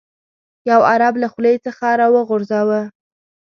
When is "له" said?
1.21-1.27